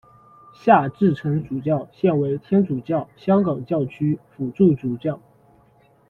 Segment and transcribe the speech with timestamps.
[0.51, 5.21] 夏志诚主教现为天主教香港教区辅理主教。